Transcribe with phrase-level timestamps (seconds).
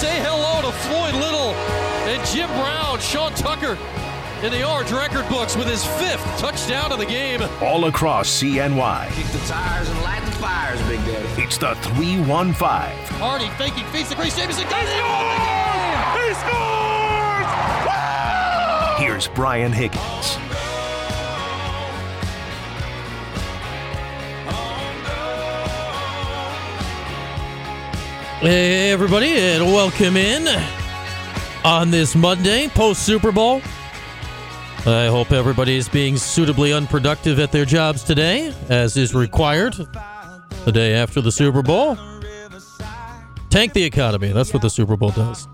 [0.00, 1.52] say hello to Floyd Little
[2.08, 3.76] and Jim Brown, Sean Tucker
[4.42, 7.42] in the Orange record books with his fifth touchdown of the game.
[7.60, 9.12] All across CNY.
[9.12, 11.42] Kick the tires and light the fires, Big Daddy.
[11.42, 12.54] It's the 315.
[13.20, 14.64] Hardy faking, feeds the Grace Jameson.
[14.70, 15.04] Does it!
[16.16, 17.50] He scores!
[18.98, 20.38] Here's Brian Higgins.
[28.40, 30.48] Hey, everybody, and welcome in
[31.62, 33.60] on this Monday post Super Bowl.
[34.86, 39.74] I hope everybody is being suitably unproductive at their jobs today, as is required
[40.64, 41.98] the day after the Super Bowl.
[43.50, 44.32] Tank the economy.
[44.32, 45.46] That's what the Super Bowl does.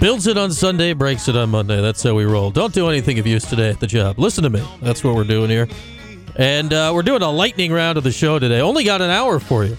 [0.00, 1.80] Builds it on Sunday, breaks it on Monday.
[1.80, 2.50] That's how we roll.
[2.50, 4.18] Don't do anything of use today at the job.
[4.18, 4.68] Listen to me.
[4.82, 5.68] That's what we're doing here.
[6.34, 8.60] And uh, we're doing a lightning round of the show today.
[8.60, 9.78] Only got an hour for you.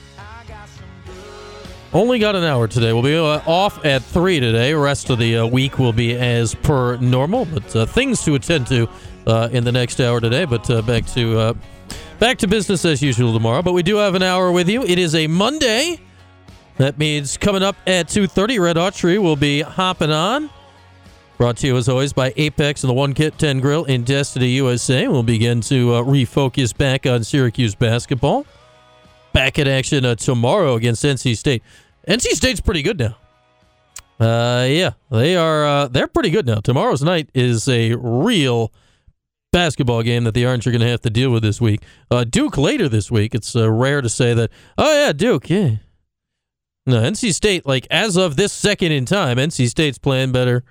[1.91, 2.93] Only got an hour today.
[2.93, 4.75] We'll be uh, off at 3 today.
[4.75, 8.67] Rest of the uh, week will be as per normal, but uh, things to attend
[8.67, 8.87] to
[9.25, 10.45] uh, in the next hour today.
[10.45, 11.57] But uh, back to
[12.19, 13.63] back to business as usual tomorrow.
[13.63, 14.83] But we do have an hour with you.
[14.83, 15.99] It is a Monday.
[16.77, 20.49] That means coming up at 2.30, Red Autry will be hopping on.
[21.37, 24.49] Brought to you, as always, by Apex and the One Kit 10 Grill in Destiny,
[24.49, 25.07] USA.
[25.07, 28.45] We'll begin to refocus back on Syracuse basketball
[29.33, 31.63] back in action uh, tomorrow against NC State.
[32.07, 33.17] NC State's pretty good now.
[34.19, 35.65] Uh, yeah, they are.
[35.65, 36.59] Uh, they're pretty good now.
[36.59, 38.73] Tomorrow's night is a real
[39.51, 41.81] basketball game that the Orange are going to have to deal with this week.
[42.11, 43.33] Uh, Duke later this week.
[43.33, 44.51] It's uh, rare to say that.
[44.77, 45.49] Oh yeah, Duke.
[45.49, 45.75] Yeah.
[46.85, 47.65] No, NC State.
[47.65, 50.63] Like as of this second in time, NC State's playing better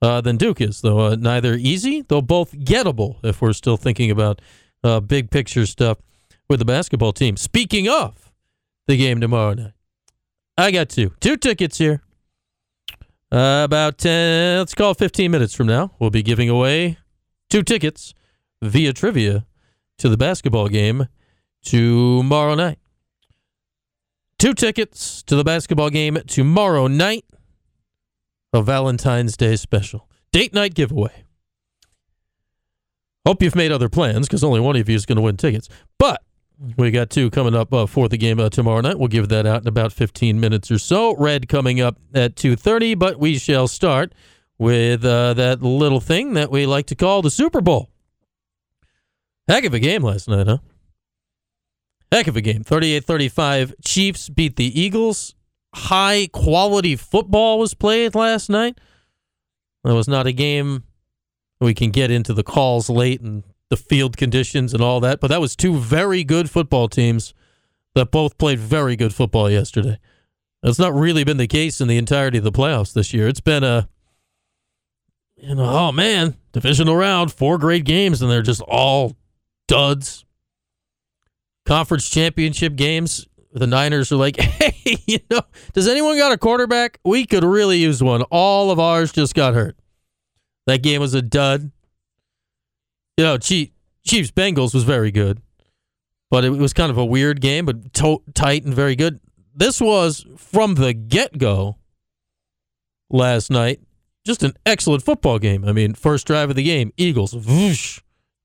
[0.00, 0.80] uh, than Duke is.
[0.80, 3.16] Though uh, neither easy, though both gettable.
[3.22, 4.40] If we're still thinking about
[4.82, 5.98] uh, big picture stuff
[6.48, 7.36] with the basketball team.
[7.36, 8.32] Speaking of
[8.86, 9.72] the game tomorrow night,
[10.56, 11.12] I got two.
[11.20, 12.02] Two tickets here.
[13.32, 16.98] Uh, about 10, let's call it 15 minutes from now, we'll be giving away
[17.50, 18.14] two tickets
[18.62, 19.44] via trivia
[19.98, 21.08] to the basketball game
[21.62, 22.78] tomorrow night.
[24.38, 27.24] Two tickets to the basketball game tomorrow night.
[28.52, 30.08] A Valentine's Day special.
[30.32, 31.24] Date night giveaway.
[33.26, 35.68] Hope you've made other plans because only one of you is going to win tickets.
[35.98, 36.22] But
[36.76, 38.98] we got two coming up uh, for the game uh, tomorrow night.
[38.98, 41.16] We'll give that out in about 15 minutes or so.
[41.16, 44.14] Red coming up at 2:30, but we shall start
[44.58, 47.90] with uh, that little thing that we like to call the Super Bowl.
[49.48, 50.58] Heck of a game last night, huh?
[52.10, 52.62] Heck of a game.
[52.62, 55.34] 38-35 Chiefs beat the Eagles.
[55.74, 58.78] High quality football was played last night.
[59.82, 60.84] That was not a game
[61.60, 65.20] we can get into the calls late and the field conditions and all that.
[65.20, 67.34] But that was two very good football teams
[67.94, 69.98] that both played very good football yesterday.
[70.62, 73.28] That's not really been the case in the entirety of the playoffs this year.
[73.28, 73.88] It's been a,
[75.36, 79.14] you know, oh man, divisional round, four great games, and they're just all
[79.68, 80.24] duds.
[81.66, 85.42] Conference championship games, the Niners are like, hey, you know,
[85.72, 86.98] does anyone got a quarterback?
[87.04, 88.22] We could really use one.
[88.22, 89.76] All of ours just got hurt.
[90.66, 91.70] That game was a dud.
[93.16, 93.70] You know, Chiefs
[94.32, 95.40] Bengals was very good,
[96.30, 99.20] but it was kind of a weird game, but to- tight and very good.
[99.54, 101.78] This was from the get go
[103.10, 103.80] last night,
[104.26, 105.64] just an excellent football game.
[105.64, 108.00] I mean, first drive of the game, Eagles, whoosh,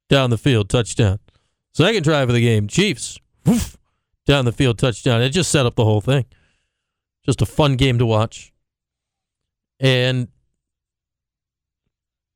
[0.08, 1.20] down the field, touchdown.
[1.74, 3.76] Second drive of the game, Chiefs, whoosh,
[4.28, 5.22] down the field, touchdown.
[5.22, 6.26] It just set up the whole thing.
[7.26, 8.54] Just a fun game to watch.
[9.80, 10.28] And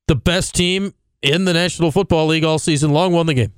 [0.08, 0.94] the best team
[1.24, 3.54] in the National Football League all season long won the game.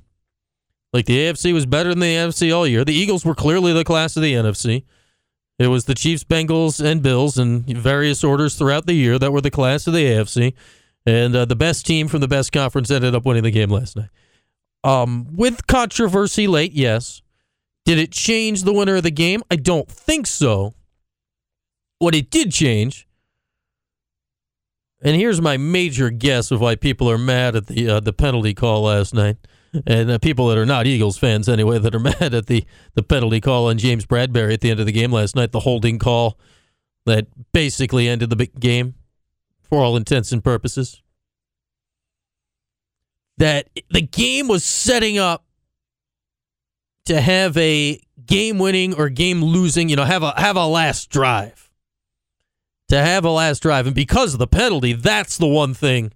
[0.93, 2.85] Like the AFC was better than the NFC all year.
[2.85, 4.85] The Eagles were clearly the class of the NFC.
[5.57, 9.41] It was the Chiefs, Bengals, and Bills in various orders throughout the year that were
[9.41, 10.53] the class of the AFC.
[11.05, 13.95] And uh, the best team from the best conference ended up winning the game last
[13.97, 14.09] night.
[14.83, 17.21] Um, with controversy late, yes.
[17.85, 19.43] Did it change the winner of the game?
[19.49, 20.73] I don't think so.
[21.99, 23.07] What it did change
[25.05, 28.55] and here's my major guess of why people are mad at the uh, the penalty
[28.55, 29.37] call last night,
[29.85, 32.65] and uh, people that are not Eagles fans anyway that are mad at the
[32.95, 35.59] the penalty call on James Bradberry at the end of the game last night, the
[35.59, 36.39] holding call
[37.05, 38.95] that basically ended the game
[39.61, 41.03] for all intents and purposes.
[43.37, 45.45] That the game was setting up
[47.05, 51.11] to have a game winning or game losing, you know, have a have a last
[51.11, 51.64] drive
[52.89, 53.87] to have a last drive.
[53.87, 56.11] And because of the penalty, that's the one thing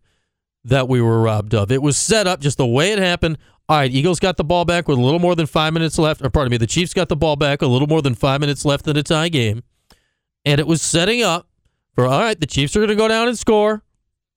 [0.63, 1.71] that we were robbed of.
[1.71, 3.37] It was set up just the way it happened.
[3.67, 6.21] All right, Eagles got the ball back with a little more than five minutes left.
[6.23, 8.65] Or pardon me, the Chiefs got the ball back a little more than five minutes
[8.65, 9.63] left in a tie game.
[10.45, 11.47] And it was setting up
[11.99, 13.83] For all right, the Chiefs are going to go down and score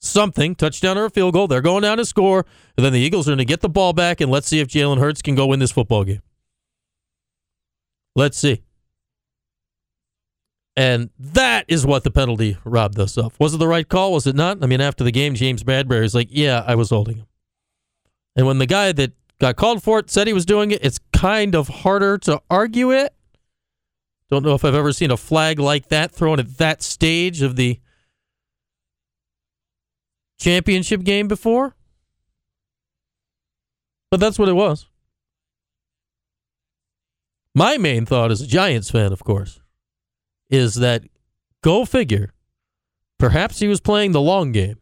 [0.00, 1.46] something, touchdown or a field goal.
[1.46, 2.44] They're going down to score,
[2.76, 4.68] and then the Eagles are going to get the ball back, and let's see if
[4.68, 6.22] Jalen Hurts can go win this football game.
[8.16, 8.62] Let's see.
[10.74, 13.38] And that is what the penalty robbed us of.
[13.38, 14.12] Was it the right call?
[14.12, 14.62] Was it not?
[14.62, 17.26] I mean, after the game, James Bradberry is like, "Yeah, I was holding him."
[18.36, 20.98] And when the guy that got called for it said he was doing it, it's
[21.12, 23.14] kind of harder to argue it.
[24.30, 27.56] Don't know if I've ever seen a flag like that thrown at that stage of
[27.56, 27.78] the
[30.40, 31.76] championship game before.
[34.10, 34.88] But that's what it was.
[37.54, 39.60] My main thought as a Giants fan, of course,
[40.52, 41.02] is that
[41.62, 42.32] go figure.
[43.18, 44.76] Perhaps he was playing the long game.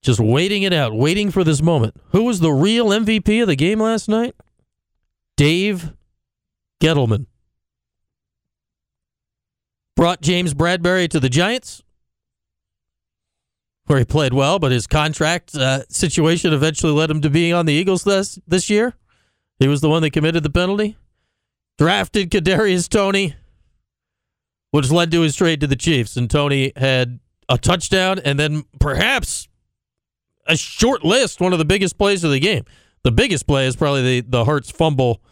[0.00, 1.96] Just waiting it out, waiting for this moment.
[2.12, 4.36] Who was the real MVP of the game last night?
[5.36, 5.92] Dave
[6.80, 7.26] Gettleman.
[9.96, 11.82] Brought James Bradberry to the Giants,
[13.86, 17.66] where he played well, but his contract uh, situation eventually led him to being on
[17.66, 18.94] the Eagles this, this year.
[19.58, 20.96] He was the one that committed the penalty.
[21.78, 23.34] Drafted Kadarius Toney,
[24.70, 28.64] which led to his trade to the Chiefs, and Toney had a touchdown and then
[28.80, 29.48] perhaps
[30.46, 32.64] a short list, one of the biggest plays of the game.
[33.02, 35.22] The biggest play is probably the the Hurts fumble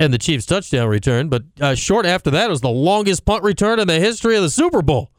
[0.00, 3.78] and the Chiefs touchdown return, but uh, short after that was the longest punt return
[3.80, 5.12] in the history of the Super Bowl.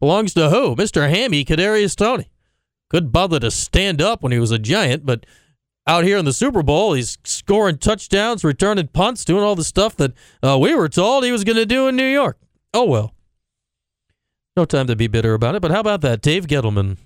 [0.00, 0.76] Belongs to who?
[0.76, 1.08] Mr.
[1.08, 2.30] Hammy, Kadarius Toney.
[2.88, 5.26] Could bother to stand up when he was a giant, but
[5.86, 9.96] out here in the Super Bowl, he's scoring touchdowns, returning punts, doing all the stuff
[9.96, 10.12] that
[10.42, 12.38] uh, we were told he was going to do in New York.
[12.74, 13.14] Oh well.
[14.56, 16.22] No time to be bitter about it, but how about that?
[16.22, 16.96] Dave Gettleman,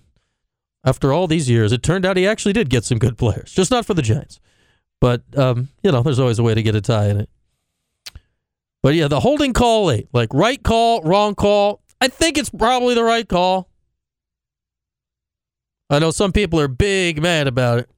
[0.85, 3.71] after all these years, it turned out he actually did get some good players, just
[3.71, 4.41] not for the Giants.
[5.01, 7.31] But, um, you know, there's always a way to get a tie in it.
[8.83, 11.83] But yeah, the holding call late, like right call, wrong call.
[12.01, 13.69] I think it's probably the right call.
[15.91, 17.91] I know some people are big mad about it.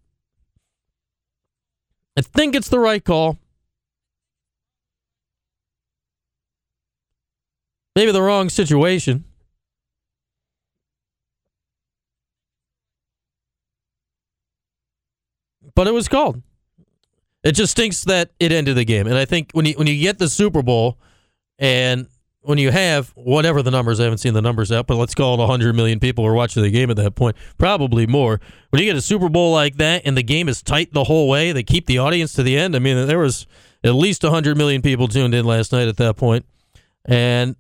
[2.17, 3.39] I think it's the right call.
[7.95, 9.25] Maybe the wrong situation.
[15.75, 16.43] But it was called.
[17.43, 19.07] It just stinks that it ended the game.
[19.07, 20.99] And I think when you when you get the Super Bowl
[21.59, 22.07] and
[22.43, 25.35] when you have whatever the numbers, I haven't seen the numbers out, but let's call
[25.35, 28.41] it 100 million people were watching the game at that point, probably more.
[28.71, 31.29] When you get a Super Bowl like that and the game is tight the whole
[31.29, 32.75] way, they keep the audience to the end.
[32.75, 33.47] I mean, there was
[33.85, 36.45] at least 100 million people tuned in last night at that point,
[37.05, 37.55] and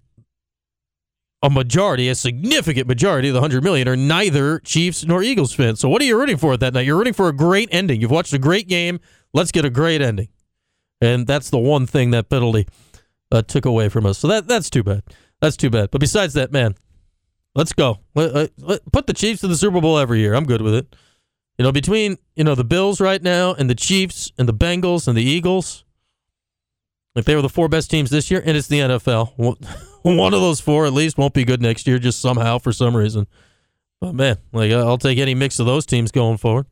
[1.44, 5.80] a majority, a significant majority of the 100 million are neither Chiefs nor Eagles fans.
[5.80, 6.86] So what are you rooting for at that night?
[6.86, 8.00] You're rooting for a great ending.
[8.00, 9.00] You've watched a great game.
[9.32, 10.28] Let's get a great ending.
[11.00, 12.68] And that's the one thing that penalty
[13.32, 14.18] uh, took away from us.
[14.18, 15.02] So that that's too bad.
[15.40, 15.90] That's too bad.
[15.90, 16.76] But besides that, man,
[17.56, 17.98] let's go.
[18.14, 20.34] Let, let, let, put the Chiefs in the Super Bowl every year.
[20.34, 20.94] I'm good with it.
[21.58, 25.08] You know, between you know the Bills right now and the Chiefs and the Bengals
[25.08, 25.84] and the Eagles,
[27.16, 29.32] if they were the four best teams this year, and it's the NFL,
[30.02, 32.94] one of those four at least won't be good next year, just somehow for some
[32.94, 33.26] reason.
[34.00, 36.66] But man, like I'll take any mix of those teams going forward.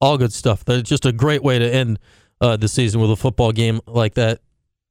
[0.00, 0.64] All good stuff.
[0.64, 1.98] That's just a great way to end
[2.42, 4.40] uh, the season with a football game like that.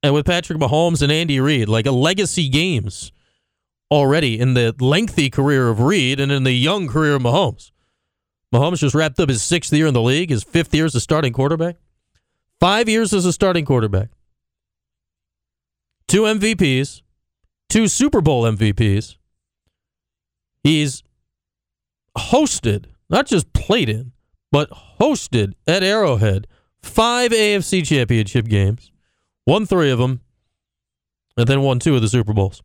[0.02, 3.12] And with Patrick Mahomes and Andy Reid, like a legacy games
[3.90, 7.70] already in the lengthy career of Reid and in the young career of Mahomes.
[8.52, 11.00] Mahomes just wrapped up his sixth year in the league, his fifth year as a
[11.00, 11.76] starting quarterback,
[12.58, 14.08] five years as a starting quarterback,
[16.08, 17.02] two MVPs,
[17.68, 19.16] two Super Bowl MVPs.
[20.64, 21.02] He's
[22.16, 24.12] hosted, not just played in,
[24.50, 26.46] but hosted at Arrowhead
[26.82, 28.90] five AFC championship games,
[29.46, 30.20] won three of them,
[31.36, 32.62] and then won two of the Super Bowls.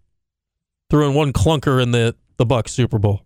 [0.90, 3.24] Threw in one clunker in the, the Bucks Super Bowl.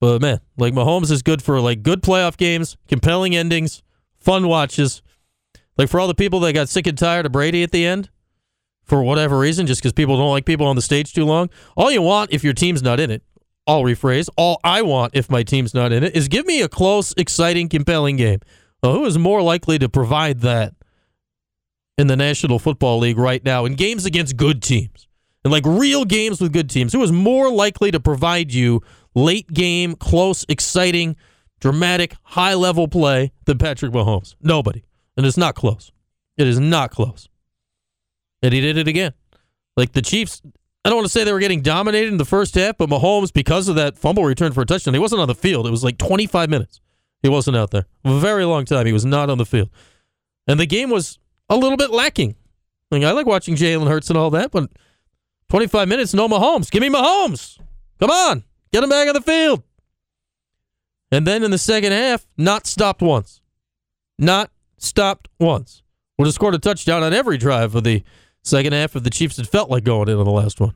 [0.00, 3.82] But man, like Mahomes is good for like good playoff games, compelling endings,
[4.18, 5.02] fun watches.
[5.78, 8.10] Like for all the people that got sick and tired of Brady at the end,
[8.84, 11.48] for whatever reason, just because people don't like people on the stage too long.
[11.76, 13.22] All you want if your team's not in it,
[13.66, 16.68] I'll rephrase, all I want if my team's not in it is give me a
[16.68, 18.40] close, exciting, compelling game.
[18.84, 20.74] Well, who is more likely to provide that
[21.96, 25.08] in the National Football League right now in games against good teams?
[25.42, 28.82] And like real games with good teams, who is more likely to provide you
[29.14, 31.16] late game, close, exciting,
[31.60, 34.34] dramatic, high level play than Patrick Mahomes?
[34.42, 34.84] Nobody.
[35.16, 35.90] And it's not close.
[36.36, 37.26] It is not close.
[38.42, 39.14] And he did it again.
[39.78, 40.42] Like the Chiefs,
[40.84, 43.32] I don't want to say they were getting dominated in the first half, but Mahomes,
[43.32, 45.66] because of that fumble return for a touchdown, he wasn't on the field.
[45.66, 46.82] It was like 25 minutes.
[47.24, 47.86] He wasn't out there.
[48.04, 48.84] A very long time.
[48.84, 49.70] He was not on the field.
[50.46, 52.36] And the game was a little bit lacking.
[52.90, 54.68] Like, I like watching Jalen Hurts and all that, but
[55.48, 56.70] 25 minutes, no Mahomes.
[56.70, 57.58] Give me Mahomes.
[57.98, 58.44] Come on.
[58.74, 59.62] Get him back on the field.
[61.10, 63.40] And then in the second half, not stopped once.
[64.18, 65.82] Not stopped once.
[66.18, 68.02] Would have scored a touchdown on every drive of the
[68.42, 70.74] second half if the Chiefs had felt like going in on the last one.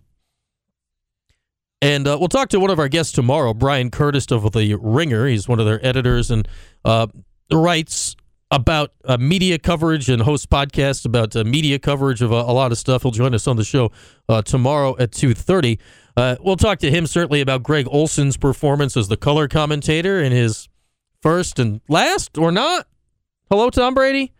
[1.80, 5.26] And uh, we'll talk to one of our guests tomorrow, Bryan Curtis of The Ringer.
[5.26, 6.48] He's one of their editors and
[6.84, 7.06] uh,
[7.52, 8.16] writes
[8.50, 12.78] about uh, media coverage and hosts podcasts about uh, media coverage of a, lot of
[12.78, 13.02] stuff.
[13.02, 13.92] He'll join us on the show
[14.28, 15.78] uh, tomorrow at 2.30.
[16.16, 20.32] Uh, we'll talk to him certainly about Greg Olsen's performance as the color commentator in
[20.32, 20.68] his
[21.20, 22.86] first and last, or not.
[23.50, 24.32] Hello, Tom Brady.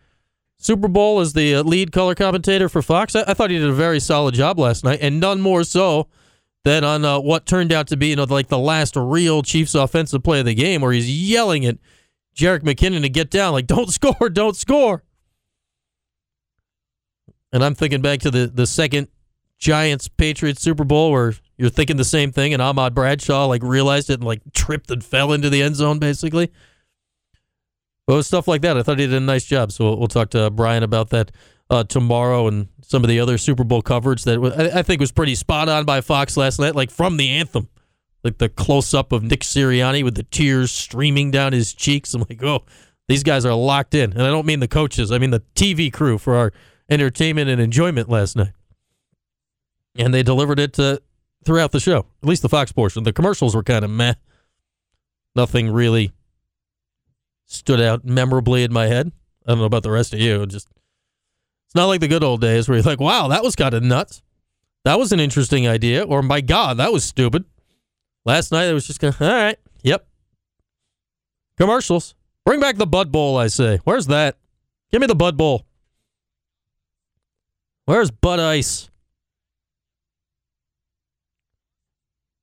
[0.57, 3.15] Super Bowl as the lead color commentator for Fox.
[3.15, 6.07] I-, I, thought he did a very solid job last night, and none more so
[6.65, 9.75] than on uh, what turned out to be, you know, like the last real Chiefs
[9.75, 11.77] offensive play of the game, where he's yelling at
[12.35, 15.03] Jerick McKinnon to get down, like "Don't score, don't score."
[17.51, 19.07] And I'm thinking back to the the second
[19.57, 24.09] Giants Patriots Super Bowl where you're thinking the same thing, and Ahmad Bradshaw like realized
[24.09, 26.51] it and like tripped and fell into the end zone, basically.
[28.07, 29.71] But stuff like that, I thought he did a nice job.
[29.71, 31.31] So we'll, we'll talk to Bryan about that
[31.69, 35.11] uh, tomorrow and some of the other Super Bowl coverage that I, I think was
[35.11, 37.69] pretty spot on by Fox last night, like from the anthem,
[38.23, 42.13] like the close up of Nick Sirianni with the tears streaming down his cheeks.
[42.13, 42.63] I'm like, oh,
[43.07, 45.91] these guys are locked in, and I don't mean the coaches, I mean the TV
[45.93, 46.51] crew for our
[46.89, 48.53] entertainment and enjoyment last night.
[49.97, 50.99] And they delivered it uh,
[51.45, 53.03] throughout the show, at least the Fox portion.
[53.03, 54.13] The commercials were kind of meh.
[55.35, 56.11] Nothing really
[57.45, 59.11] stood out memorably in my head.
[59.45, 60.45] I don't know about the rest of you.
[60.45, 60.67] Just
[61.69, 63.83] it's not like the good old days where you're like, wow, that was kind of
[63.83, 64.23] nuts.
[64.85, 66.01] That was an interesting idea.
[66.03, 67.45] Or my God, that was stupid.
[68.25, 70.07] Last night it was just of, all right, yep.
[71.59, 72.15] Commercials.
[72.43, 73.79] Bring back the Bud Bowl, I say.
[73.83, 74.39] Where's that?
[74.91, 75.67] Give me the Bud Bowl.
[77.85, 78.89] Where's Bud Ice?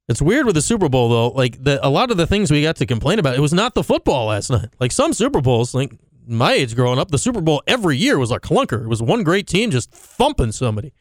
[0.08, 1.28] It's weird with the Super Bowl though.
[1.30, 3.74] Like the, a lot of the things we got to complain about, it was not
[3.74, 4.68] the football last night.
[4.78, 5.92] Like some Super Bowls, like
[6.26, 8.84] my age growing up, the Super Bowl every year was a clunker.
[8.84, 10.92] It was one great team just thumping somebody.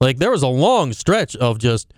[0.00, 1.92] Like there was a long stretch of just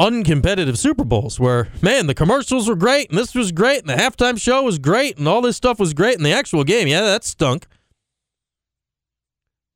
[0.00, 3.94] uncompetitive Super Bowls where, man, the commercials were great and this was great and the
[3.94, 7.00] halftime show was great and all this stuff was great and the actual game, yeah,
[7.00, 7.66] that stunk.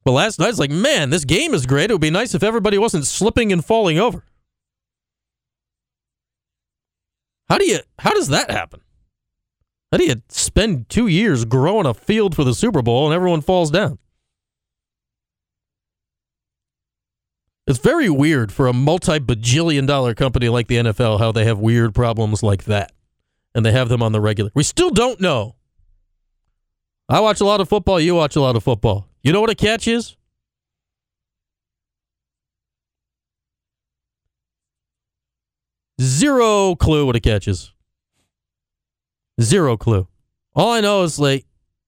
[0.04, 1.90] But last night, it's like, man, this game is great.
[1.90, 4.24] It would be nice if everybody wasn't slipping and falling over.
[7.48, 7.80] How do you?
[7.98, 8.80] How does that happen?
[9.92, 13.42] How do you spend two years growing a field for the Super Bowl and everyone
[13.42, 13.98] falls down?
[17.66, 21.58] It's very weird for a multi bajillion dollar company like the NFL how they have
[21.58, 22.92] weird problems like that.
[23.54, 24.50] And they have them on the regular.
[24.54, 25.56] We still don't know.
[27.06, 28.00] I watch a lot of football.
[28.00, 29.06] You watch a lot of football.
[29.22, 30.16] You know what a catch is?
[36.00, 37.71] Zero clue what a catch is.
[39.40, 40.08] Zero clue.
[40.54, 41.46] All I know is like,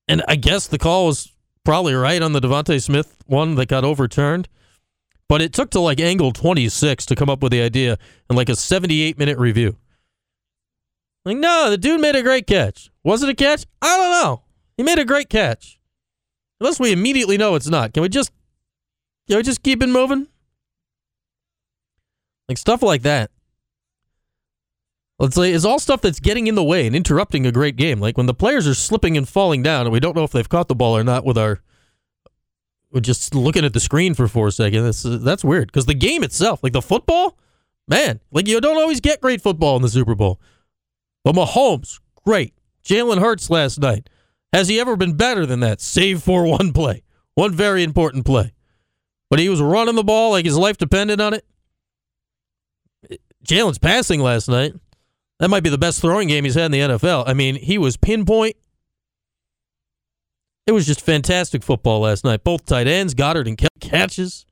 [0.08, 1.32] and I guess the call was
[1.64, 4.48] probably right on the DeVonta Smith one that got overturned,
[5.28, 7.98] but it took to like angle 26 to come up with the idea
[8.28, 9.76] and like a 78 minute review.
[11.24, 12.90] Like, no, the dude made a great catch.
[13.02, 13.64] Was it a catch?
[13.80, 14.42] I don't know.
[14.76, 15.78] He made a great catch.
[16.60, 17.92] Unless we immediately know it's not.
[17.92, 18.30] Can we just
[19.26, 20.28] can we just keep it moving?
[22.48, 23.30] Like stuff like that.
[25.18, 28.00] Let's say it's all stuff that's getting in the way and interrupting a great game.
[28.00, 30.48] Like when the players are slipping and falling down, and we don't know if they've
[30.48, 31.60] caught the ball or not with our
[32.94, 35.02] we're just looking at the screen for four seconds.
[35.02, 37.36] That's that's weird because the game itself, like the football,
[37.88, 40.40] man, like you don't always get great football in the Super Bowl.
[41.24, 42.54] But Mahomes, great.
[42.84, 44.08] Jalen Hurts last night,
[44.52, 45.80] has he ever been better than that?
[45.80, 47.02] Save for one play,
[47.34, 48.52] one very important play.
[49.28, 51.44] But he was running the ball like his life depended on it.
[53.44, 54.74] Jalen's passing last night.
[55.40, 57.24] That might be the best throwing game he's had in the NFL.
[57.26, 58.56] I mean, he was pinpoint.
[60.66, 62.44] It was just fantastic football last night.
[62.44, 64.46] Both tight ends, Goedert and catches.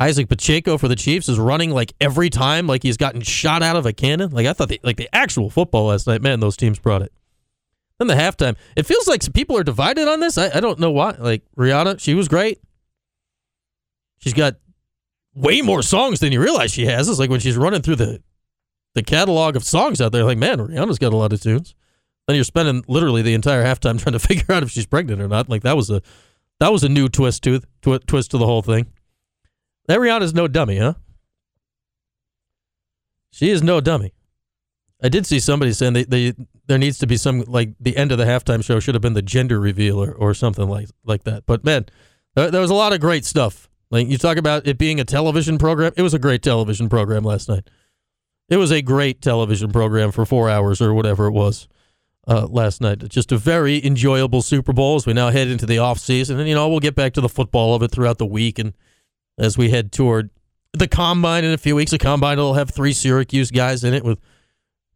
[0.00, 3.76] Isiah Pacheco for the Chiefs is running like every time, like he's gotten shot out
[3.76, 4.30] of a cannon.
[4.30, 7.12] Like I thought, the, like the actual football last night, man, those teams brought it.
[7.98, 10.38] Then the halftime, it feels like people are divided on this.
[10.38, 11.10] I, I don't know why.
[11.18, 12.62] Like Rihanna, she was great.
[14.18, 14.54] She's got
[15.34, 17.08] way more songs than you realize she has.
[17.08, 18.22] It's like when she's running through the
[18.94, 21.74] the catalog of songs out there, like man, Rihanna's got a lot of tunes.
[22.26, 25.28] Then you're spending literally the entire halftime trying to figure out if she's pregnant or
[25.28, 25.48] not.
[25.48, 26.02] Like that was a
[26.58, 28.86] that was a new twist to tw- twist to the whole thing.
[29.86, 30.94] That Rihanna's no dummy, huh?
[33.30, 34.12] She is no dummy.
[35.02, 36.34] I did see somebody saying they, they
[36.66, 39.14] there needs to be some like the end of the halftime show should have been
[39.14, 41.46] the gender reveal or, or something like like that.
[41.46, 41.86] But man,
[42.34, 43.69] there, there was a lot of great stuff.
[43.90, 47.24] Like you talk about it being a television program, it was a great television program
[47.24, 47.68] last night.
[48.48, 51.68] It was a great television program for four hours or whatever it was
[52.26, 53.08] uh, last night.
[53.08, 56.48] Just a very enjoyable Super Bowl as we now head into the off season, and
[56.48, 58.74] you know we'll get back to the football of it throughout the week, and
[59.38, 60.30] as we head toward
[60.72, 64.04] the combine in a few weeks, the combine will have three Syracuse guys in it
[64.04, 64.18] with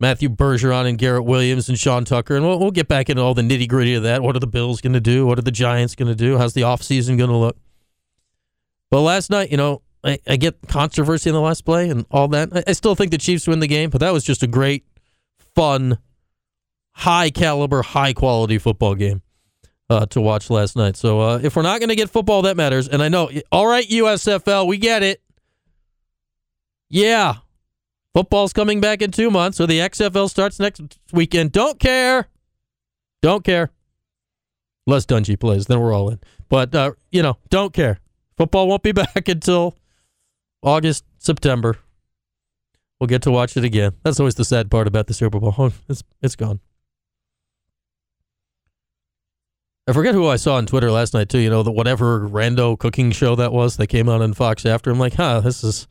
[0.00, 3.34] Matthew Bergeron and Garrett Williams and Sean Tucker, and we'll, we'll get back into all
[3.34, 4.22] the nitty gritty of that.
[4.22, 5.26] What are the Bills going to do?
[5.26, 6.38] What are the Giants going to do?
[6.38, 7.56] How's the offseason going to look?
[8.94, 12.28] But last night, you know, I, I, get controversy in the last play and all
[12.28, 12.50] that.
[12.56, 14.84] I, I still think the Chiefs win the game, but that was just a great,
[15.56, 15.98] fun,
[16.92, 19.20] high caliber, high quality football game
[19.90, 20.94] uh, to watch last night.
[20.96, 22.86] So uh, if we're not going to get football, that matters.
[22.86, 25.20] And I know, all right, USFL, we get it.
[26.88, 27.38] Yeah,
[28.12, 31.50] Football's coming back in two months, so the XFL starts next weekend.
[31.50, 32.28] Don't care.
[33.22, 33.72] Don't care.
[34.86, 36.20] Less Dungy plays, then we're all in.
[36.48, 37.98] But, uh, you know, don't care.
[38.37, 39.76] Football won't be back until
[40.62, 41.76] August, September.
[42.99, 43.93] We'll get to watch it again.
[44.03, 45.73] That's always the sad part about the Super Bowl.
[45.88, 46.61] It's, it's gone.
[49.87, 51.38] I forget who I saw on Twitter last night, too.
[51.38, 54.91] You know, the whatever rando cooking show that was that came out on Fox after.
[54.91, 55.87] I'm like, huh, this is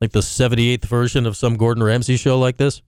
[0.00, 2.80] like the 78th version of some Gordon Ramsay show like this?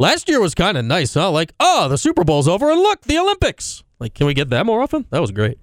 [0.00, 1.30] Last year was kind of nice, huh?
[1.30, 3.82] Like, oh, the Super Bowl's over and look, the Olympics.
[4.00, 5.06] Like, can we get that more often?
[5.10, 5.58] That was great.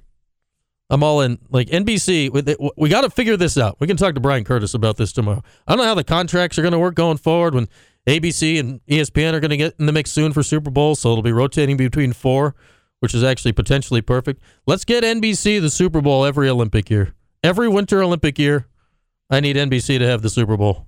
[0.89, 1.39] I'm all in.
[1.49, 3.77] Like, NBC, we, we got to figure this out.
[3.79, 5.41] We can talk to Bryan Curtis about this tomorrow.
[5.67, 7.67] I don't know how the contracts are going to work going forward when
[8.07, 11.11] ABC and ESPN are going to get in the mix soon for Super Bowl, so
[11.11, 12.55] it'll be rotating between four,
[12.99, 14.43] which is actually potentially perfect.
[14.67, 17.15] Let's get NBC the Super Bowl every Olympic year.
[17.43, 18.67] Every Winter Olympic year,
[19.29, 20.87] I need NBC to have the Super Bowl.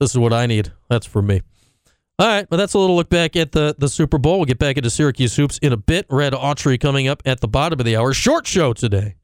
[0.00, 0.72] This is what I need.
[0.88, 1.42] That's for me.
[2.16, 4.38] All right, well, that's a little look back at the, the Super Bowl.
[4.38, 6.06] We'll get back into Syracuse hoops in a bit.
[6.08, 8.14] Red Autry coming up at the bottom of the hour.
[8.14, 9.16] Short show today.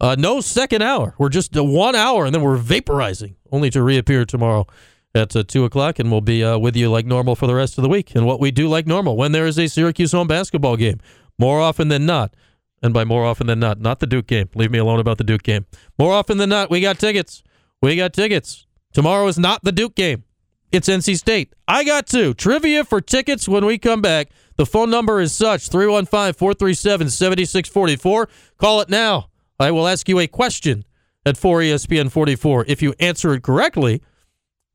[0.00, 1.14] Uh, no second hour.
[1.18, 4.66] We're just uh, one hour, and then we're vaporizing, only to reappear tomorrow
[5.14, 7.76] at uh, 2 o'clock, and we'll be uh, with you like normal for the rest
[7.76, 8.14] of the week.
[8.14, 10.98] And what we do like normal when there is a Syracuse home basketball game,
[11.38, 12.34] more often than not,
[12.82, 14.48] and by more often than not, not the Duke game.
[14.54, 15.66] Leave me alone about the Duke game.
[15.98, 17.42] More often than not, we got tickets.
[17.82, 18.66] We got tickets.
[18.94, 20.24] Tomorrow is not the Duke game.
[20.72, 21.52] It's NC State.
[21.66, 22.32] I got two.
[22.32, 24.28] Trivia for tickets when we come back.
[24.56, 28.28] The phone number is such 315 437 7644.
[28.56, 29.30] Call it now.
[29.58, 30.84] I will ask you a question
[31.26, 32.66] at 4ESPN 44.
[32.68, 34.00] If you answer it correctly,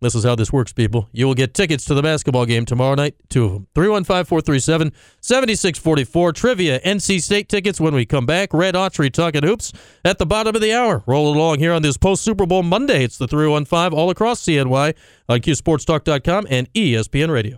[0.06, 1.10] this is how this works, people.
[1.12, 3.68] You will get tickets to the basketball game tomorrow night, two of them.
[3.74, 6.34] 315 437 7644.
[6.34, 8.54] Trivia, NC State tickets when we come back.
[8.54, 9.74] Red Autry talking hoops
[10.06, 11.04] at the bottom of the hour.
[11.08, 13.04] Roll along here on this post Super Bowl Monday.
[13.04, 14.94] It's the 315 all across CNY
[15.28, 17.58] on QSportsTalk.com and ESPN Radio.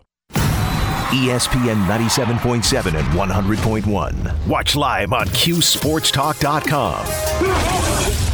[1.08, 4.48] ESPN 97.7 and 100.1.
[4.48, 8.27] Watch live on QSportsTalk.com.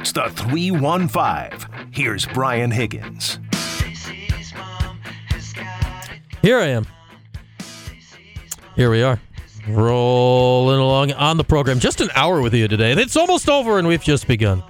[0.00, 1.90] It's the 315.
[1.90, 3.38] Here's Brian Higgins.
[6.40, 6.86] Here I am.
[8.76, 9.20] Here we are.
[9.68, 11.80] Rolling along on the program.
[11.80, 12.92] Just an hour with you today.
[12.92, 14.62] It's almost over and we've just begun.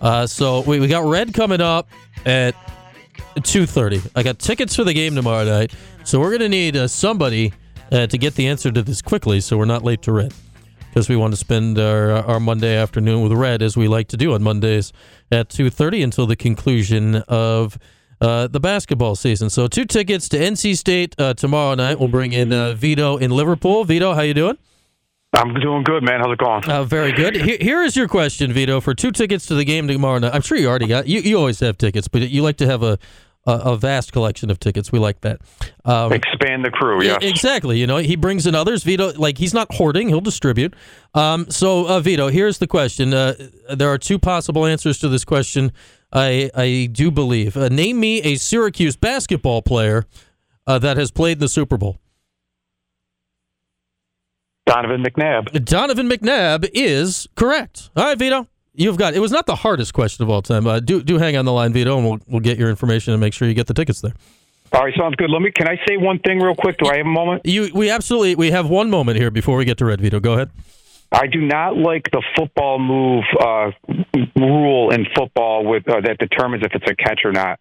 [0.00, 1.88] Uh, so we, we got Red coming up
[2.24, 2.56] at
[3.36, 4.10] 2.30.
[4.16, 5.72] I got tickets for the game tomorrow night.
[6.02, 7.52] So we're going to need uh, somebody
[7.92, 10.34] uh, to get the answer to this quickly so we're not late to Red
[10.96, 14.16] because we want to spend our, our Monday afternoon with Red as we like to
[14.16, 14.94] do on Mondays
[15.30, 17.76] at 2:30 until the conclusion of
[18.22, 19.50] uh, the basketball season.
[19.50, 22.00] So two tickets to NC State uh, tomorrow night.
[22.00, 23.84] We'll bring in uh, Vito in Liverpool.
[23.84, 24.56] Vito, how you doing?
[25.34, 26.20] I'm doing good, man.
[26.20, 26.64] How's it going?
[26.64, 27.36] Uh, very good.
[27.36, 28.80] Here, here is your question, Vito.
[28.80, 31.06] For two tickets to the game tomorrow night, I'm sure you already got.
[31.06, 32.98] You, you always have tickets, but you like to have a
[33.46, 34.92] a, a vast collection of tickets.
[34.92, 35.40] We like that.
[35.84, 37.18] Um, Expand the crew, yeah.
[37.20, 37.78] Exactly.
[37.78, 38.82] You know, he brings in others.
[38.82, 40.74] Vito, like he's not hoarding; he'll distribute.
[41.14, 43.14] Um, so, uh, Vito, here's the question.
[43.14, 43.34] Uh,
[43.74, 45.72] there are two possible answers to this question.
[46.12, 47.56] I I do believe.
[47.56, 50.04] Uh, name me a Syracuse basketball player
[50.66, 51.98] uh, that has played in the Super Bowl.
[54.66, 55.64] Donovan McNabb.
[55.64, 57.90] Donovan McNabb is correct.
[57.96, 58.48] All right, Vito.
[58.76, 60.66] You've got it was not the hardest question of all time.
[60.66, 63.20] Uh, do do hang on the line, Vito, and we'll we'll get your information and
[63.20, 64.12] make sure you get the tickets there.
[64.72, 65.30] All right, sounds good.
[65.30, 65.50] Let me.
[65.50, 66.76] Can I say one thing real quick?
[66.78, 67.42] Do I have a moment?
[67.46, 70.20] You we absolutely we have one moment here before we get to Red Vito.
[70.20, 70.50] Go ahead.
[71.12, 73.70] I do not like the football move uh,
[74.34, 77.60] rule in football with uh, that determines if it's a catch or not.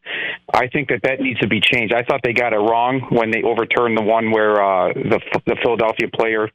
[0.54, 1.94] I think that that needs to be changed.
[1.94, 5.56] I thought they got it wrong when they overturned the one where uh, the the
[5.64, 6.50] Philadelphia player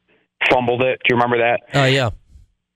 [0.51, 0.99] fumbled it.
[1.07, 1.61] Do you remember that?
[1.75, 2.09] Uh, yeah.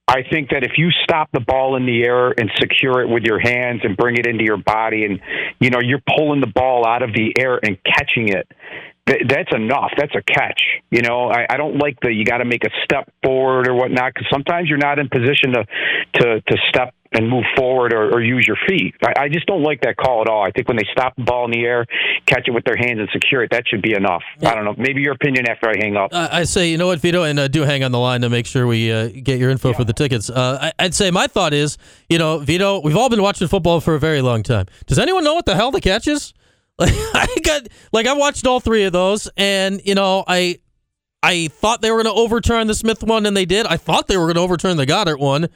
[0.08, 3.24] I think that if you stop the ball in the air and secure it with
[3.24, 5.20] your hands and bring it into your body, and
[5.58, 8.46] you know you're pulling the ball out of the air and catching it,
[9.06, 9.90] th- that's enough.
[9.96, 10.60] That's a catch.
[10.90, 13.74] You know, I, I don't like the you got to make a step forward or
[13.74, 15.66] whatnot because sometimes you're not in position to
[16.20, 18.94] to to step and move forward or, or use your feet.
[19.02, 20.42] I, I just don't like that call at all.
[20.44, 21.86] I think when they stop the ball in the air,
[22.26, 24.22] catch it with their hands and secure it, that should be enough.
[24.42, 24.74] I don't know.
[24.76, 26.12] Maybe your opinion after I hang up.
[26.12, 28.28] I I say, you know what, Vito, and uh, do hang on the line to
[28.28, 30.28] make sure we uh, get your info for the tickets.
[30.30, 33.80] Uh, I, I'd say my thought is, you know, Vito, we've all been watching football
[33.80, 34.66] for a very long time.
[34.86, 36.32] Does anyone know what the hell the catch is?
[36.78, 40.58] Like I got, like I watched all three of those, and you know, I,
[41.22, 43.64] I thought they were going to overturn the Smith one, and they did.
[43.64, 45.48] I thought they were going to overturn the Goedert one,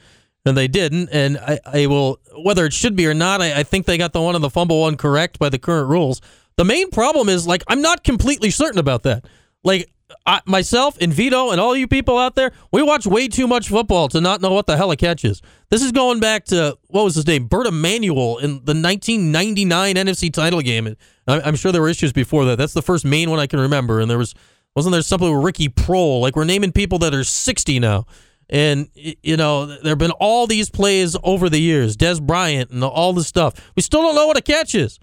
[0.45, 1.09] and they didn't.
[1.11, 4.13] And I, I will, whether it should be or not, I, I think they got
[4.13, 6.21] the one on the fumble one correct by the current rules.
[6.57, 9.25] The main problem is like I'm not completely certain about that.
[9.63, 9.91] Like
[10.25, 13.69] I, myself and Vito and all you people out there, we watch way too much
[13.69, 15.41] football to not know what the hell a catch is.
[15.69, 20.31] This is going back to what was his name, Bert Emanuel in the 1999 NFC
[20.31, 20.95] title game.
[21.27, 22.57] I, I'm sure there were issues before that.
[22.57, 23.99] That's the first main one I can remember.
[23.99, 24.35] And there was
[24.75, 26.21] wasn't there something with Ricky Proehl?
[26.21, 28.05] Like we're naming people that are 60 now.
[28.51, 32.83] And you know, there have been all these plays over the years, Dez Bryant and
[32.83, 33.71] all this stuff.
[33.77, 34.99] We still don't know what a catch is.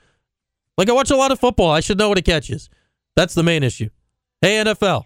[0.77, 2.69] Like I watch a lot of football, I should know what a catch is.
[3.17, 3.89] That's the main issue.
[4.43, 5.05] Hey NFL,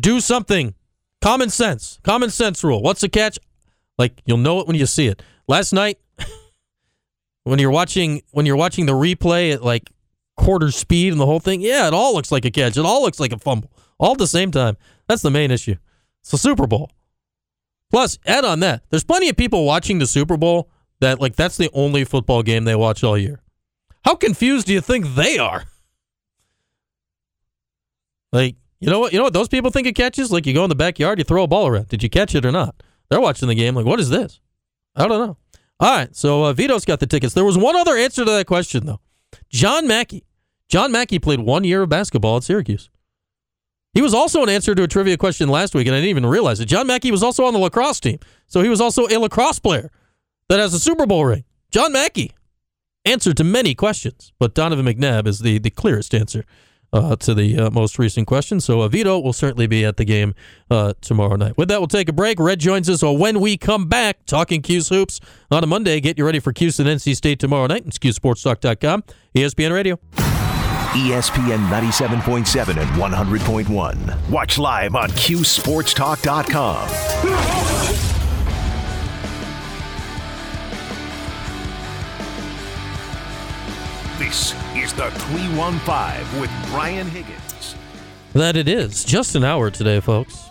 [0.00, 0.74] do something.
[1.20, 2.00] Common sense.
[2.02, 2.82] Common sense rule.
[2.82, 3.38] What's a catch?
[3.98, 5.22] Like you'll know it when you see it.
[5.46, 5.98] Last night,
[7.44, 9.90] when you're watching when you're watching the replay at like
[10.38, 12.78] quarter speed and the whole thing, yeah, it all looks like a catch.
[12.78, 13.70] It all looks like a fumble.
[13.98, 14.78] All at the same time.
[15.06, 15.76] That's the main issue.
[16.22, 16.90] It's the Super Bowl.
[17.90, 21.56] Plus, add on that, there's plenty of people watching the Super Bowl that like that's
[21.56, 23.42] the only football game they watch all year.
[24.04, 25.64] How confused do you think they are?
[28.32, 29.12] Like, you know what?
[29.12, 30.30] You know what those people think it catches?
[30.30, 31.88] Like, you go in the backyard, you throw a ball around.
[31.88, 32.82] Did you catch it or not?
[33.08, 33.74] They're watching the game.
[33.74, 34.40] Like, what is this?
[34.94, 35.36] I don't know.
[35.80, 37.32] All right, so uh, Vito's got the tickets.
[37.32, 39.00] There was one other answer to that question though.
[39.48, 40.24] John Mackey.
[40.68, 42.90] John Mackey played one year of basketball at Syracuse.
[43.92, 46.26] He was also an answer to a trivia question last week, and I didn't even
[46.26, 46.66] realize it.
[46.66, 49.90] John Mackey was also on the lacrosse team, so he was also a lacrosse player
[50.48, 51.44] that has a Super Bowl ring.
[51.70, 52.32] John Mackey
[53.04, 56.44] answered to many questions, but Donovan McNabb is the the clearest answer
[56.92, 58.60] uh, to the uh, most recent question.
[58.60, 60.34] So uh, Vito will certainly be at the game
[60.70, 61.56] uh, tomorrow night.
[61.56, 62.38] With that, we'll take a break.
[62.38, 66.00] Red joins us when we come back, talking 'Cuse hoops on a Monday.
[66.00, 67.84] Get you ready for 'Cuse and NC State tomorrow night.
[67.86, 69.98] It's QSportsTalk.com, ESPN Radio.
[70.90, 74.28] ESPN 97.7 and 100.1.
[74.28, 76.88] Watch live on QSportsTalk.com.
[84.18, 87.74] This is the 315 with Brian Higgins.
[88.32, 89.04] That it is.
[89.04, 90.50] Just an hour today, folks.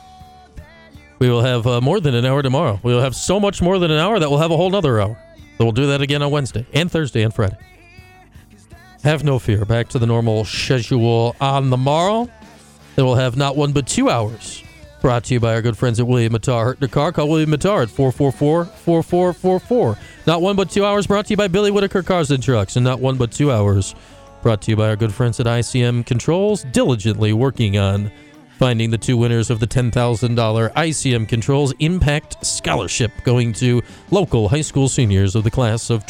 [1.20, 2.80] We will have uh, more than an hour tomorrow.
[2.82, 5.02] We will have so much more than an hour that we'll have a whole nother
[5.02, 5.18] hour.
[5.58, 7.58] So we'll do that again on Wednesday and Thursday and Friday.
[9.04, 9.64] Have no fear.
[9.64, 12.30] Back to the normal schedule on the morrow.
[12.96, 14.62] Then we'll have not one but two hours.
[15.02, 17.14] Brought to you by our good friends at William Mattar Hurt Car.
[17.14, 19.98] Call William Mattar at 444-4444.
[20.28, 22.76] Not one but two hours brought to you by Billy Whitaker Cars and Trucks.
[22.76, 23.96] And not one but two hours
[24.42, 28.12] brought to you by our good friends at ICM Controls, diligently working on
[28.58, 33.82] finding the two winners of the $10,000 ICM Controls Impact Scholarship going to
[34.12, 36.06] local high school seniors of the class of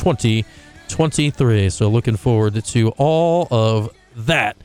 [0.90, 1.70] 2023.
[1.70, 4.58] So looking forward to all of that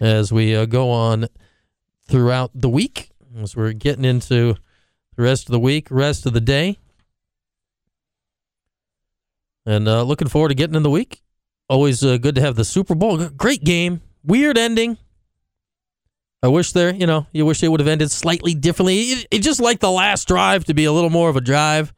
[0.00, 1.26] as we uh, go on
[2.08, 4.54] throughout the week, as we're getting into
[5.16, 6.78] the rest of the week, rest of the day.
[9.64, 11.22] And uh, looking forward to getting in the week.
[11.68, 13.28] Always uh, good to have the Super Bowl.
[13.28, 14.02] Great game.
[14.24, 14.98] Weird ending.
[16.42, 18.98] I wish there, you know, you wish it would have ended slightly differently.
[18.98, 21.92] It, it just like the last drive to be a little more of a drive.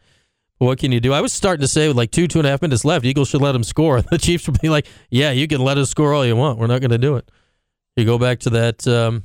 [0.59, 1.12] What can you do?
[1.12, 3.29] I was starting to say with like two, two and a half minutes left, Eagles
[3.29, 4.03] should let them score.
[4.11, 6.59] The Chiefs would be like, yeah, you can let us score all you want.
[6.59, 7.31] We're not going to do it.
[7.97, 9.25] You go back to that, um,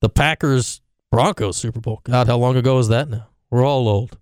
[0.00, 2.00] the Packers Broncos Super Bowl.
[2.04, 3.28] God, how long ago is that now?
[3.50, 4.18] We're all old.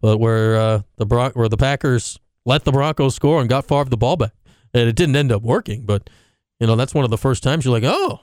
[0.00, 3.90] But where uh, the Bron- where the Packers let the Broncos score and got Favre
[3.90, 4.32] the ball back,
[4.72, 5.84] and it didn't end up working.
[5.84, 6.08] But
[6.58, 8.20] you know that's one of the first times you're like, oh.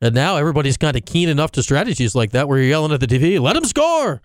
[0.00, 3.00] And now everybody's kind of keen enough to strategies like that, where you're yelling at
[3.00, 4.22] the TV, "Let them score,"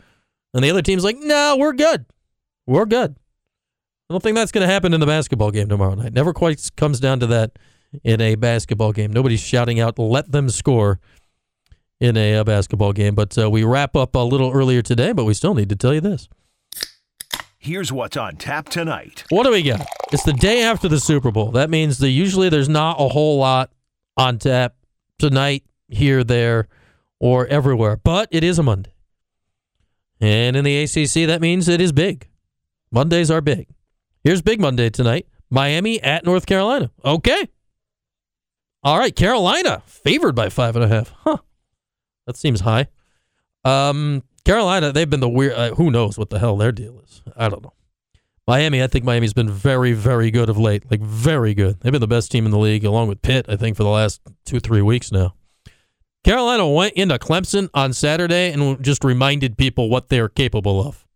[0.57, 2.05] and the other team's like, "No, we're good,
[2.65, 3.15] we're good."
[4.09, 6.13] I don't think that's going to happen in the basketball game tomorrow night.
[6.13, 7.59] Never quite comes down to that
[8.03, 9.11] in a basketball game.
[9.13, 10.99] Nobody's shouting out, "Let them score."
[11.99, 13.15] in a, uh basketball game.
[13.15, 15.93] But uh, we wrap up a little earlier today, but we still need to tell
[15.93, 16.29] you this.
[17.57, 19.23] Here's what's on tap tonight.
[19.29, 19.85] What do we got?
[20.13, 21.51] It's the day after the Super Bowl.
[21.51, 23.71] That means that usually there's not a whole lot
[24.15, 24.75] on tap
[25.17, 26.67] tonight, here, there,
[27.19, 27.97] or everywhere.
[27.97, 28.91] But it is a Monday.
[30.19, 32.27] And in the ACC, that means it is big.
[32.91, 33.67] Mondays are big.
[34.23, 36.91] Here's Big Monday tonight Miami at North Carolina.
[37.03, 37.47] Okay.
[38.83, 41.13] All right, Carolina favored by five and a half.
[41.23, 41.37] Huh.
[42.25, 42.87] That seems high.
[43.63, 45.53] Um, Carolina, they've been the weird.
[45.53, 47.21] Uh, who knows what the hell their deal is?
[47.35, 47.73] I don't know.
[48.47, 50.89] Miami, I think Miami's been very, very good of late.
[50.89, 51.81] Like very good.
[51.81, 53.45] They've been the best team in the league, along with Pitt.
[53.49, 55.35] I think for the last two, three weeks now.
[56.27, 61.07] Carolina went into Clemson on Saturday and just reminded people what they're capable of.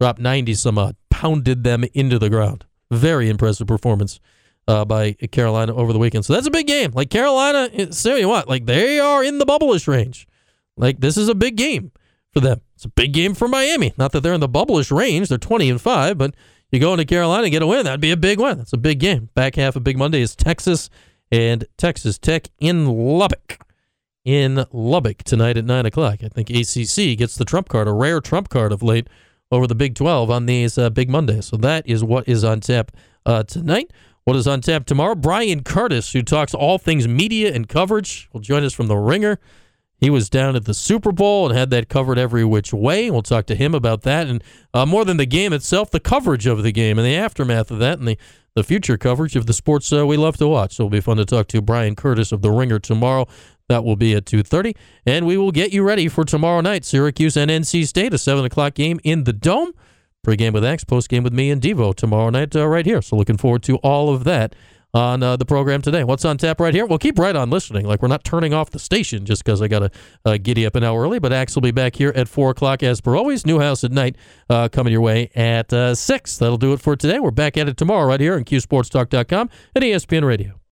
[0.00, 2.64] Dropped 90 some odd, pounded them into the ground.
[2.90, 4.20] Very impressive performance
[4.66, 6.24] uh, by Carolina over the weekend.
[6.24, 6.92] So that's a big game.
[6.94, 10.26] Like Carolina, say you what, like they are in the bubblish range.
[10.78, 11.92] Like this is a big game
[12.32, 12.62] for them.
[12.74, 13.92] It's a big game for Miami.
[13.98, 16.34] Not that they're in the bubblish range; they're twenty and five, but
[16.72, 18.56] you go into Carolina and get a win, that'd be a big win.
[18.56, 19.28] That's a big game.
[19.34, 20.88] Back half of Big Monday is Texas
[21.30, 23.58] and Texas Tech in Lubbock.
[24.28, 26.18] In Lubbock tonight at nine o'clock.
[26.22, 29.08] I think ACC gets the trump card, a rare trump card of late
[29.50, 31.46] over the Big 12 on these uh, Big Mondays.
[31.46, 32.92] So that is what is on tap
[33.24, 33.90] uh, tonight.
[34.24, 35.14] What is on tap tomorrow?
[35.14, 39.40] Bryan Curtis, who talks all things media and coverage, will join us from the Ringer.
[39.96, 43.10] He was down at the Super Bowl and had that covered every which way.
[43.10, 46.46] We'll talk to him about that and uh, more than the game itself, the coverage
[46.46, 48.18] of the game and the aftermath of that and the,
[48.54, 50.74] the future coverage of the sports uh, we love to watch.
[50.74, 53.26] So it'll be fun to talk to Bryan Curtis of the Ringer tomorrow.
[53.68, 54.74] That will be at 2.30.
[55.06, 58.44] And we will get you ready for tomorrow night, Syracuse and NC State, a 7
[58.44, 59.72] o'clock game in the Dome.
[60.24, 63.00] Pre-game with Axe, post-game with me and Devo tomorrow night uh, right here.
[63.00, 64.54] So looking forward to all of that
[64.94, 66.02] on uh, the program today.
[66.02, 66.86] What's on tap right here?
[66.86, 67.86] Well, keep right on listening.
[67.86, 69.90] Like we're not turning off the station just because I got to
[70.24, 71.18] uh, giddy up an hour early.
[71.18, 73.46] But Axe will be back here at 4 o'clock as per always.
[73.46, 74.16] Newhouse at night
[74.48, 76.38] uh, coming your way at uh, 6.
[76.38, 77.20] That'll do it for today.
[77.20, 80.58] We're back at it tomorrow right here on QSportsTalk.com and ESPN Radio.